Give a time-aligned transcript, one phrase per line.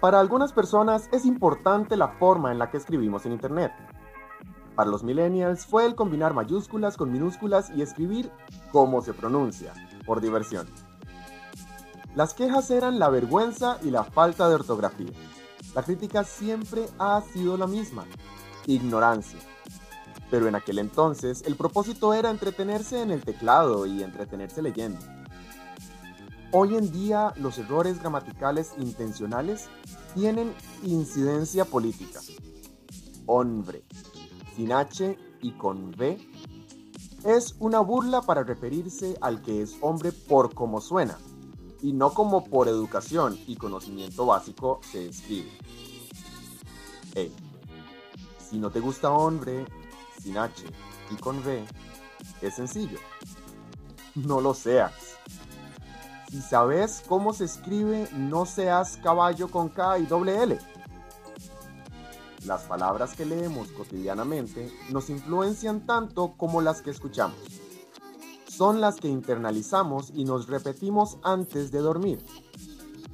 [0.00, 3.72] Para algunas personas es importante la forma en la que escribimos en Internet.
[4.76, 8.30] Para los millennials fue el combinar mayúsculas con minúsculas y escribir
[8.70, 9.74] como se pronuncia,
[10.06, 10.68] por diversión.
[12.14, 15.10] Las quejas eran la vergüenza y la falta de ortografía.
[15.74, 18.04] La crítica siempre ha sido la misma,
[18.66, 19.40] ignorancia.
[20.30, 25.00] Pero en aquel entonces el propósito era entretenerse en el teclado y entretenerse leyendo.
[26.50, 29.68] Hoy en día los errores gramaticales intencionales
[30.14, 32.20] tienen incidencia política.
[33.26, 33.84] Hombre,
[34.56, 36.18] sin H y con V,
[37.24, 41.18] es una burla para referirse al que es hombre por como suena,
[41.82, 45.50] y no como por educación y conocimiento básico se escribe.
[47.14, 47.30] Hey,
[48.48, 49.66] si no te gusta hombre,
[50.22, 50.64] sin H
[51.10, 51.62] y con V,
[52.40, 52.98] es sencillo.
[54.14, 55.07] No lo seas.
[56.30, 60.58] Si sabes cómo se escribe, no seas caballo con K y doble L.
[62.44, 67.38] Las palabras que leemos cotidianamente nos influencian tanto como las que escuchamos.
[68.46, 72.22] Son las que internalizamos y nos repetimos antes de dormir,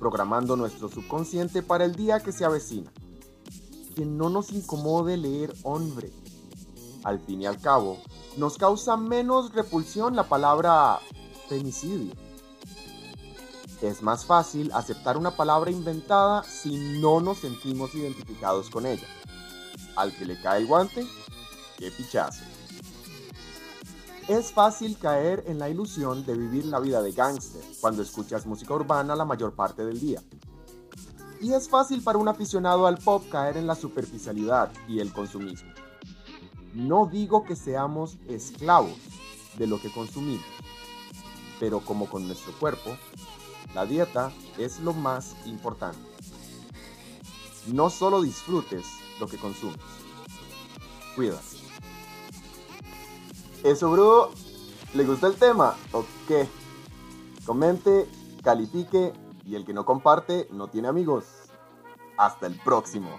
[0.00, 2.90] programando nuestro subconsciente para el día que se avecina.
[3.94, 6.10] Que no nos incomode leer hombre.
[7.04, 7.98] Al fin y al cabo,
[8.38, 10.98] nos causa menos repulsión la palabra
[11.48, 12.12] femicidio
[13.88, 19.06] es más fácil aceptar una palabra inventada si no nos sentimos identificados con ella.
[19.96, 21.06] Al que le cae el guante,
[21.78, 22.44] qué pichazo.
[24.28, 28.72] Es fácil caer en la ilusión de vivir la vida de gángster cuando escuchas música
[28.72, 30.22] urbana la mayor parte del día.
[31.40, 35.70] Y es fácil para un aficionado al pop caer en la superficialidad y el consumismo.
[36.72, 38.96] No digo que seamos esclavos
[39.58, 40.46] de lo que consumimos,
[41.60, 42.96] pero como con nuestro cuerpo,
[43.72, 45.98] la dieta es lo más importante.
[47.66, 48.86] No solo disfrutes
[49.20, 49.80] lo que consumes.
[51.14, 51.44] Cuídate.
[53.62, 54.30] ¿Eso, bro?
[54.92, 56.46] ¿Le gustó el tema o qué?
[57.46, 58.08] Comente,
[58.42, 59.12] califique
[59.46, 61.24] y el que no comparte no tiene amigos.
[62.16, 63.10] Hasta el próximo.